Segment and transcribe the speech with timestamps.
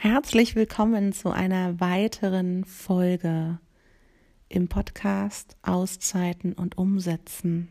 [0.00, 3.58] Herzlich willkommen zu einer weiteren Folge
[4.48, 7.66] im Podcast Auszeiten und Umsetzen.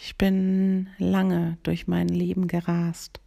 [0.00, 3.20] Ich bin lange durch mein Leben gerast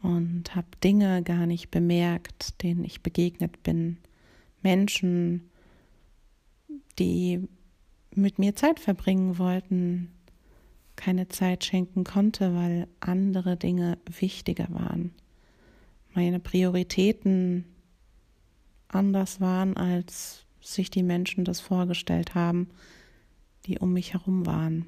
[0.00, 3.98] und habe Dinge gar nicht bemerkt, denen ich begegnet bin.
[4.62, 5.50] Menschen,
[6.98, 7.46] die
[8.14, 10.17] mit mir Zeit verbringen wollten,
[10.98, 15.14] keine Zeit schenken konnte, weil andere Dinge wichtiger waren.
[16.12, 17.64] Meine Prioritäten
[18.88, 22.68] anders waren, als sich die Menschen das vorgestellt haben,
[23.66, 24.86] die um mich herum waren.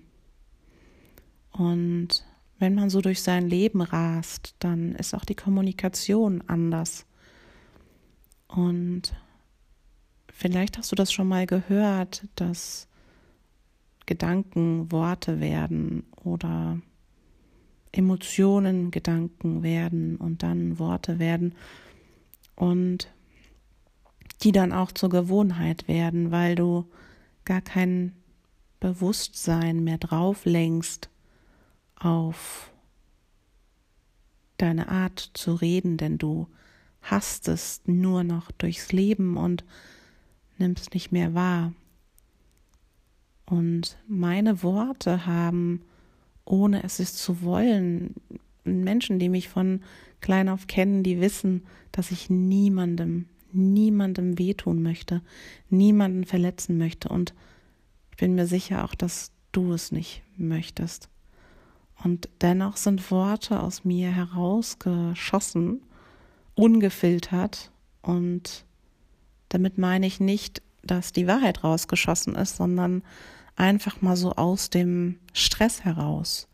[1.52, 2.26] Und
[2.58, 7.06] wenn man so durch sein Leben rast, dann ist auch die Kommunikation anders.
[8.48, 9.14] Und
[10.28, 12.88] vielleicht hast du das schon mal gehört, dass
[14.10, 16.80] Gedanken Worte werden oder
[17.92, 21.54] Emotionen Gedanken werden und dann Worte werden
[22.56, 23.08] und
[24.42, 26.86] die dann auch zur Gewohnheit werden, weil du
[27.44, 28.16] gar kein
[28.80, 31.08] Bewusstsein mehr drauf lenkst
[31.94, 32.72] auf
[34.56, 36.48] deine Art zu reden, denn du
[37.00, 39.64] hastest nur noch durchs Leben und
[40.58, 41.72] nimmst nicht mehr wahr.
[43.50, 45.82] Und meine Worte haben,
[46.44, 48.14] ohne es zu wollen,
[48.62, 49.80] Menschen, die mich von
[50.20, 55.20] klein auf kennen, die wissen, dass ich niemandem, niemandem wehtun möchte,
[55.68, 57.08] niemanden verletzen möchte.
[57.08, 57.34] Und
[58.12, 61.08] ich bin mir sicher auch, dass du es nicht möchtest.
[62.04, 65.82] Und dennoch sind Worte aus mir herausgeschossen,
[66.54, 67.72] ungefiltert.
[68.00, 68.64] Und
[69.48, 73.02] damit meine ich nicht, dass die Wahrheit rausgeschossen ist, sondern
[73.56, 76.48] einfach mal so aus dem Stress heraus.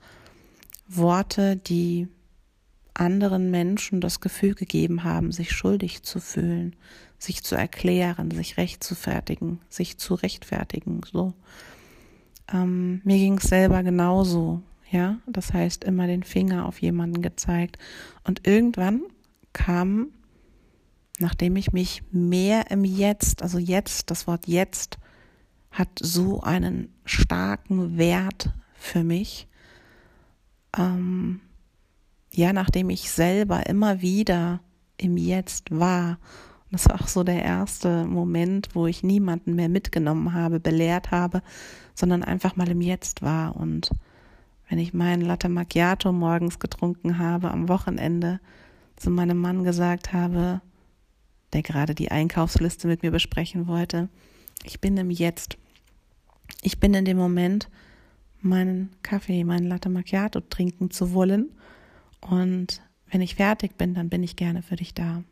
[0.88, 2.08] Worte, die
[2.94, 6.74] anderen Menschen das Gefühl gegeben haben, sich schuldig zu fühlen,
[7.18, 11.00] sich zu erklären, sich recht zu fertigen, sich zu rechtfertigen.
[11.10, 11.34] So.
[12.52, 15.18] Ähm, mir ging es selber genauso, ja.
[15.26, 17.78] Das heißt, immer den Finger auf jemanden gezeigt.
[18.24, 19.02] Und irgendwann
[19.52, 20.08] kam,
[21.18, 24.98] nachdem ich mich mehr im Jetzt, also jetzt, das Wort jetzt,
[25.70, 29.48] hat so einen starken Wert für mich.
[30.76, 31.40] Ähm,
[32.32, 34.60] ja, nachdem ich selber immer wieder
[34.98, 36.18] im Jetzt war.
[36.70, 41.42] Das war auch so der erste Moment, wo ich niemanden mehr mitgenommen habe, belehrt habe,
[41.94, 43.56] sondern einfach mal im Jetzt war.
[43.56, 43.90] Und
[44.68, 48.40] wenn ich meinen Latte Macchiato morgens getrunken habe, am Wochenende
[48.96, 50.60] zu meinem Mann gesagt habe,
[51.52, 54.08] der gerade die Einkaufsliste mit mir besprechen wollte,
[54.64, 55.56] ich bin im Jetzt.
[56.62, 57.68] Ich bin in dem Moment,
[58.40, 61.50] meinen Kaffee, meinen Latte Macchiato trinken zu wollen.
[62.20, 65.22] Und wenn ich fertig bin, dann bin ich gerne für dich da.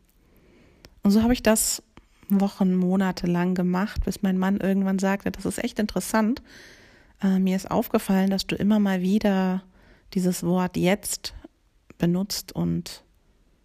[1.02, 1.82] Und so habe ich das
[2.28, 6.42] Wochen, Monate lang gemacht, bis mein Mann irgendwann sagte, das ist echt interessant.
[7.22, 9.62] Äh, mir ist aufgefallen, dass du immer mal wieder
[10.14, 11.34] dieses Wort jetzt
[11.98, 13.04] benutzt und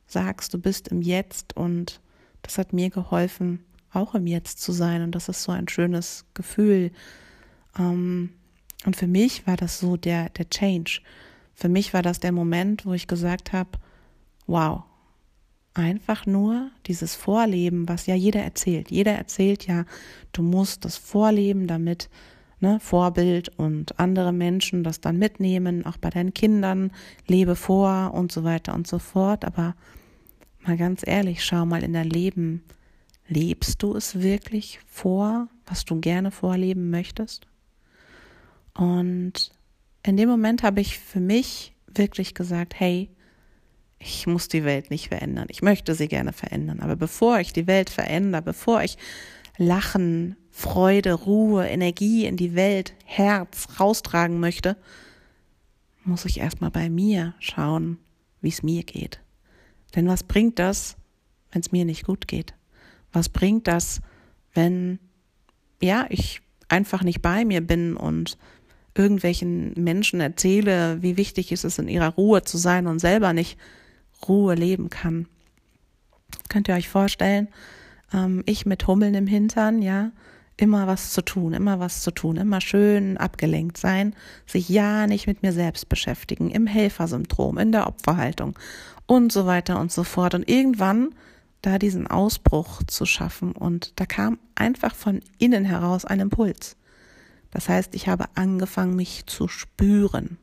[0.08, 2.02] sagst, du bist im Jetzt und
[2.42, 6.26] das hat mir geholfen, auch im Jetzt zu sein und das ist so ein schönes
[6.34, 6.92] Gefühl,
[7.78, 8.32] ähm,
[8.86, 11.02] und für mich war das so der, der Change.
[11.54, 13.72] Für mich war das der Moment, wo ich gesagt habe,
[14.48, 14.84] wow,
[15.74, 18.90] einfach nur dieses Vorleben, was ja jeder erzählt.
[18.90, 19.86] Jeder erzählt ja,
[20.32, 22.10] du musst das Vorleben, damit
[22.62, 26.92] ne, Vorbild und andere Menschen das dann mitnehmen, auch bei deinen Kindern,
[27.28, 29.44] lebe vor und so weiter und so fort.
[29.44, 29.76] Aber
[30.66, 32.64] mal ganz ehrlich, schau mal in dein Leben.
[33.30, 37.46] Lebst du es wirklich vor, was du gerne vorleben möchtest?
[38.74, 39.52] Und
[40.04, 43.10] in dem Moment habe ich für mich wirklich gesagt, hey,
[44.00, 45.48] ich muss die Welt nicht verändern.
[45.50, 46.80] Ich möchte sie gerne verändern.
[46.80, 48.98] Aber bevor ich die Welt verändere, bevor ich
[49.58, 54.76] Lachen, Freude, Ruhe, Energie in die Welt, Herz raustragen möchte,
[56.04, 58.00] muss ich erstmal bei mir schauen,
[58.42, 59.20] wie es mir geht.
[59.96, 60.96] Denn was bringt das,
[61.52, 62.56] wenn es mir nicht gut geht?
[63.12, 64.02] Was bringt das,
[64.54, 65.00] wenn,
[65.82, 68.38] ja, ich einfach nicht bei mir bin und
[68.96, 73.58] irgendwelchen Menschen erzähle, wie wichtig ist es in ihrer Ruhe zu sein und selber nicht
[74.28, 75.28] Ruhe leben kann.
[76.50, 77.48] Könnt ihr euch vorstellen,
[78.14, 80.12] ähm, ich mit Hummeln im Hintern, ja,
[80.58, 84.14] immer was zu tun, immer was zu tun, immer schön abgelenkt sein,
[84.46, 88.58] sich ja nicht mit mir selbst beschäftigen, im Helfersyndrom, in der Opferhaltung
[89.06, 90.36] und so weiter und so fort.
[90.36, 91.16] Und irgendwann
[91.62, 96.78] da diesen Ausbruch zu schaffen und da kam einfach von innen heraus ein Impuls.
[97.52, 100.38] Das heißt, ich habe angefangen, mich zu spüren.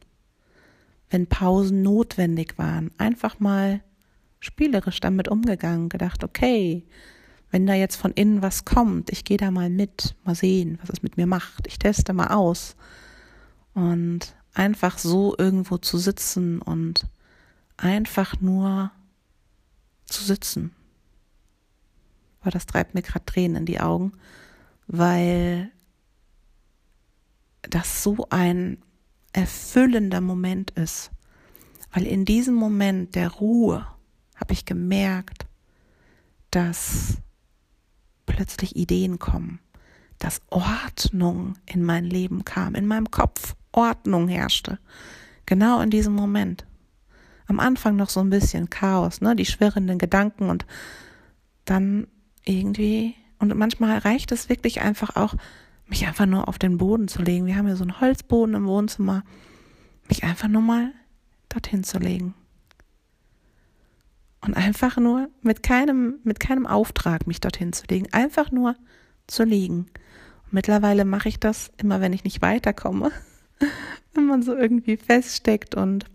[1.08, 3.80] wenn Pausen notwendig waren, einfach mal
[4.40, 6.84] spielerisch damit umgegangen, gedacht, okay,
[7.50, 10.90] wenn da jetzt von innen was kommt, ich gehe da mal mit, mal sehen, was
[10.90, 12.74] es mit mir macht, ich teste mal aus.
[13.72, 17.06] Und einfach so irgendwo zu sitzen und
[17.76, 18.90] einfach nur
[20.06, 20.75] zu sitzen.
[22.46, 24.12] Weil das treibt mir gerade Tränen in die Augen,
[24.87, 25.72] weil
[27.62, 28.78] das so ein
[29.32, 31.10] erfüllender Moment ist.
[31.90, 33.84] Weil in diesem Moment der Ruhe
[34.37, 35.46] habe ich gemerkt,
[36.52, 37.16] dass
[38.26, 39.58] plötzlich Ideen kommen,
[40.20, 44.78] dass Ordnung in mein Leben kam, in meinem Kopf Ordnung herrschte.
[45.46, 46.64] Genau in diesem Moment.
[47.49, 50.64] Am Anfang noch so ein bisschen Chaos, ne, die schwirrenden Gedanken und
[51.64, 52.06] dann
[52.46, 55.34] irgendwie, und manchmal reicht es wirklich einfach auch,
[55.87, 57.46] mich einfach nur auf den Boden zu legen.
[57.46, 59.22] Wir haben ja so einen Holzboden im Wohnzimmer,
[60.08, 60.93] mich einfach nur mal
[61.48, 62.34] dorthin zu legen.
[64.40, 68.76] Und einfach nur mit keinem, mit keinem Auftrag mich dorthin zu legen, einfach nur
[69.26, 69.87] zu liegen.
[70.44, 73.10] Und mittlerweile mache ich das immer, wenn ich nicht weiterkomme,
[74.14, 76.06] wenn man so irgendwie feststeckt und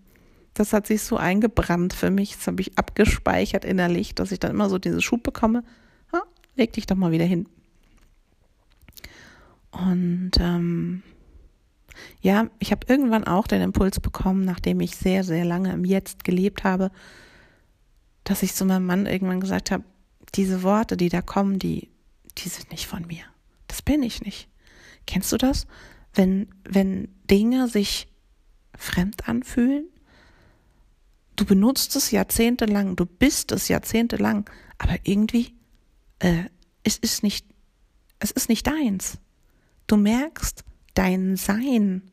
[0.53, 4.51] das hat sich so eingebrannt für mich, das habe ich abgespeichert innerlich, dass ich dann
[4.51, 5.63] immer so diese Schub bekomme,
[6.55, 7.47] leg dich doch mal wieder hin.
[9.71, 11.03] Und ähm,
[12.21, 16.23] ja, ich habe irgendwann auch den Impuls bekommen, nachdem ich sehr, sehr lange im Jetzt
[16.23, 16.91] gelebt habe,
[18.23, 19.83] dass ich zu meinem Mann irgendwann gesagt habe,
[20.35, 21.89] diese Worte, die da kommen, die,
[22.37, 23.23] die sind nicht von mir.
[23.67, 24.49] Das bin ich nicht.
[25.07, 25.67] Kennst du das?
[26.13, 28.07] Wenn, wenn Dinge sich
[28.77, 29.85] fremd anfühlen?
[31.35, 35.55] Du benutzt es jahrzehntelang, du bist es jahrzehntelang, aber irgendwie,
[36.21, 36.45] äh,
[36.83, 37.45] es ist nicht,
[38.19, 39.17] es ist nicht deins.
[39.87, 40.63] Du merkst
[40.93, 42.03] dein Sein.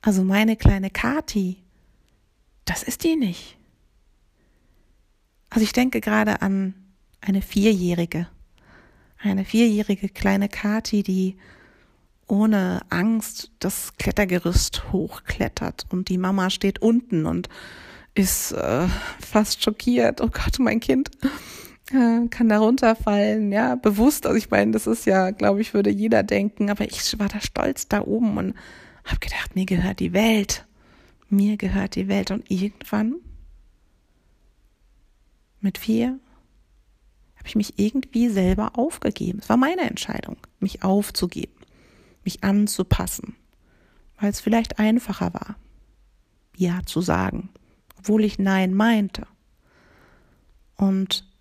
[0.00, 1.62] Also meine kleine Kati,
[2.64, 3.56] das ist die nicht.
[5.50, 6.74] Also ich denke gerade an
[7.20, 8.26] eine Vierjährige,
[9.18, 11.36] eine vierjährige kleine Kati, die
[12.26, 17.48] ohne Angst das Klettergerüst hochklettert und die Mama steht unten und
[18.14, 18.88] ist äh,
[19.20, 20.20] fast schockiert.
[20.20, 21.10] Oh Gott, mein Kind
[22.30, 24.26] kann da runterfallen, ja, bewusst.
[24.26, 27.40] Also ich meine, das ist ja, glaube ich, würde jeder denken, aber ich war da
[27.40, 28.54] stolz da oben und
[29.04, 30.66] habe gedacht, mir gehört die Welt.
[31.28, 33.16] Mir gehört die Welt und irgendwann
[35.60, 36.18] mit vier
[37.36, 39.40] habe ich mich irgendwie selber aufgegeben.
[39.40, 41.56] Es war meine Entscheidung, mich aufzugeben,
[42.22, 43.34] mich anzupassen,
[44.20, 45.56] weil es vielleicht einfacher war,
[46.56, 47.48] Ja zu sagen,
[47.98, 49.26] obwohl ich Nein meinte.
[50.76, 51.31] Und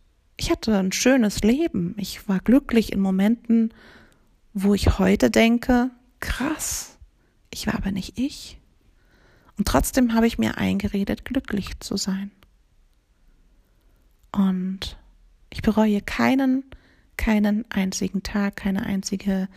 [0.42, 1.94] ich hatte ein schönes Leben.
[2.00, 3.72] Ich war glücklich in Momenten,
[4.56, 6.98] wo ich heute denke, krass,
[7.52, 8.60] ich war aber nicht ich.
[9.60, 12.32] Und trotzdem habe ich mir eingeredet, glücklich zu sein.
[14.32, 14.98] Und
[15.52, 16.64] ich bereue keinen,
[17.18, 19.48] keinen einzigen Tag, keine einzige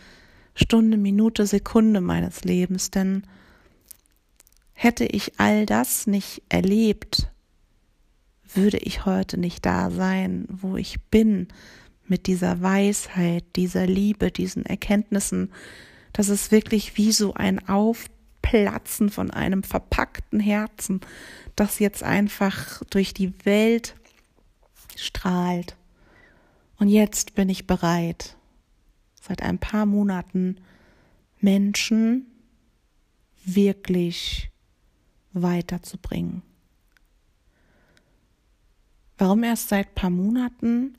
[0.53, 3.23] Stunde, Minute, Sekunde meines Lebens, denn
[4.73, 7.31] hätte ich all das nicht erlebt,
[8.53, 11.47] würde ich heute nicht da sein, wo ich bin,
[12.07, 15.51] mit dieser Weisheit, dieser Liebe, diesen Erkenntnissen.
[16.13, 21.01] Das ist wirklich wie so ein Aufplatzen von einem verpackten Herzen,
[21.55, 23.95] das jetzt einfach durch die Welt
[24.95, 25.75] strahlt.
[26.77, 28.37] Und jetzt bin ich bereit,
[29.21, 30.57] seit ein paar Monaten
[31.39, 32.27] Menschen
[33.45, 34.51] wirklich
[35.33, 36.41] weiterzubringen.
[39.17, 40.97] Warum erst seit paar Monaten?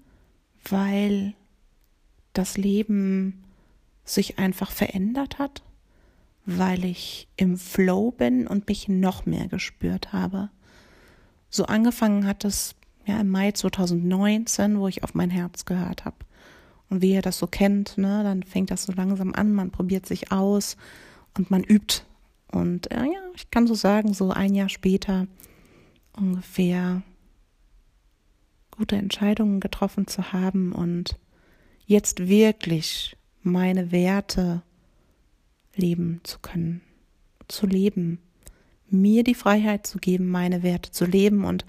[0.69, 1.35] Weil
[2.33, 3.45] das Leben
[4.05, 5.63] sich einfach verändert hat,
[6.45, 10.51] weil ich im Flow bin und mich noch mehr gespürt habe.
[11.51, 12.75] So angefangen hat es
[13.07, 16.17] ja, im Mai 2019, wo ich auf mein Herz gehört habe.
[16.89, 20.07] Und wie ihr das so kennt, ne, dann fängt das so langsam an, man probiert
[20.07, 20.77] sich aus
[21.37, 22.03] und man übt.
[22.53, 25.27] Und äh, ja, ich kann so sagen, so ein Jahr später
[26.17, 27.03] ungefähr
[28.77, 31.17] gute Entscheidungen getroffen zu haben und
[31.87, 34.63] jetzt wirklich meine Werte
[35.75, 36.81] leben zu können,
[37.49, 38.19] zu leben,
[38.89, 41.65] mir die Freiheit zu geben, meine Werte zu leben und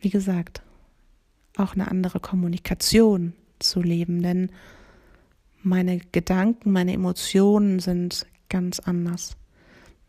[0.00, 0.62] wie gesagt,
[1.56, 4.50] auch eine andere Kommunikation zu leben, denn
[5.62, 9.36] meine Gedanken, meine Emotionen sind ganz anders.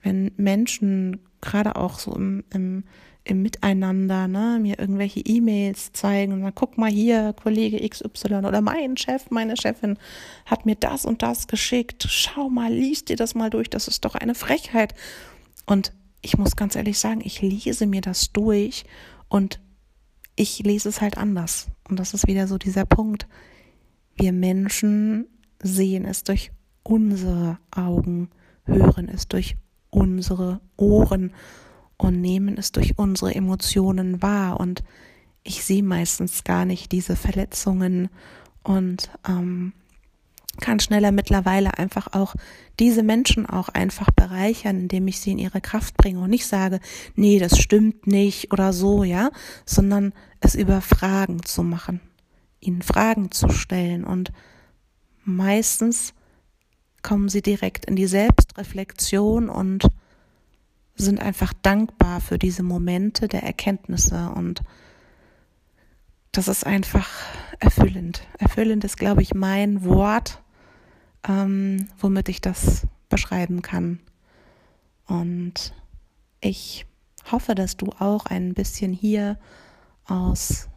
[0.02, 2.84] Wenn Menschen gerade auch so im, im,
[3.24, 8.62] im Miteinander ne, mir irgendwelche E-Mails zeigen und dann guck mal hier, Kollege XY oder
[8.62, 9.98] mein Chef, meine Chefin
[10.46, 12.06] hat mir das und das geschickt.
[12.10, 14.96] Schau mal, liest dir das mal durch, das ist doch eine Frechheit.
[15.68, 18.86] Und ich muss ganz ehrlich sagen, ich lese mir das durch
[19.30, 19.60] und
[20.36, 21.68] ich lese es halt anders.
[21.88, 23.28] Und das ist wieder so dieser Punkt.
[24.16, 25.28] Wir Menschen
[25.62, 26.52] sehen es durch
[26.84, 28.30] unsere Augen,
[28.66, 29.56] hören es durch
[29.92, 31.34] unsere Ohren
[32.02, 34.60] und nehmen es durch unsere Emotionen wahr.
[34.60, 34.84] Und
[35.44, 38.10] ich sehe meistens gar nicht diese Verletzungen
[38.64, 39.74] und ähm,
[40.60, 42.36] kann schneller mittlerweile einfach auch
[42.80, 46.80] diese Menschen auch einfach bereichern, indem ich sie in ihre Kraft bringe und nicht sage,
[47.16, 49.30] nee, das stimmt nicht oder so, ja,
[49.66, 52.02] sondern es über Fragen zu machen,
[52.60, 54.32] ihnen Fragen zu stellen und
[55.24, 56.16] meistens
[57.04, 59.88] kommen sie direkt in die Selbstreflexion und
[61.06, 64.62] sind einfach dankbar für diese Momente der Erkenntnisse und
[66.32, 67.10] das ist einfach
[67.60, 68.26] erfüllend.
[68.38, 70.42] Erfüllend ist, glaube ich, mein Wort,
[71.28, 74.00] ähm, womit ich das beschreiben kann.
[75.08, 75.74] Und
[76.40, 76.86] ich
[77.32, 79.38] hoffe, dass du auch ein bisschen hier
[80.06, 80.70] aus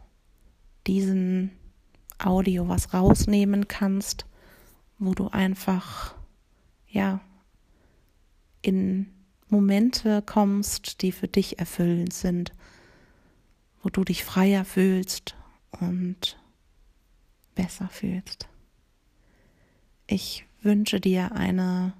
[0.87, 1.51] diesem
[2.19, 4.25] Audio was rausnehmen kannst,
[4.99, 6.15] wo du einfach,
[6.87, 7.21] ja,
[8.61, 9.14] in
[9.49, 12.53] Momente kommst, die für dich erfüllend sind,
[13.83, 15.35] wo du dich freier fühlst
[15.79, 16.37] und
[17.53, 18.47] besser fühlst.
[20.07, 21.93] Ich wünsche dir eine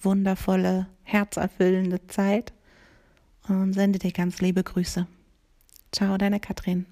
[0.00, 2.52] wundervolle, herzerfüllende Zeit
[3.48, 5.06] und sende dir ganz liebe Grüße.
[5.92, 6.86] Ciao, deine Katrin.